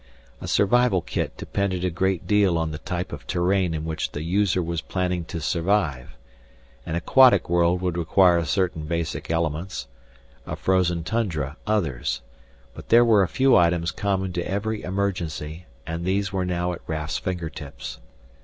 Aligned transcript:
A 0.41 0.47
survival 0.47 1.03
kit 1.03 1.37
depended 1.37 1.85
a 1.85 1.91
great 1.91 2.25
deal 2.25 2.57
on 2.57 2.71
the 2.71 2.79
type 2.79 3.13
of 3.13 3.27
terrain 3.27 3.75
in 3.75 3.85
which 3.85 4.13
the 4.13 4.23
user 4.23 4.59
was 4.63 4.81
planning 4.81 5.25
to 5.25 5.39
survive 5.39 6.17
an 6.87 6.95
aquatic 6.95 7.51
world 7.51 7.81
would 7.81 7.99
require 7.99 8.43
certain 8.43 8.85
basic 8.87 9.29
elements, 9.29 9.87
a 10.47 10.55
frozen 10.55 11.03
tundra 11.03 11.55
others 11.67 12.23
but 12.73 12.89
there 12.89 13.05
were 13.05 13.21
a 13.21 13.27
few 13.27 13.55
items 13.55 13.91
common 13.91 14.33
to 14.33 14.41
every 14.41 14.81
emergency, 14.81 15.67
and 15.85 16.03
those 16.03 16.33
were 16.33 16.45
now 16.45 16.73
at 16.73 16.81
Raf's 16.87 17.19
fingertips. 17.19 17.99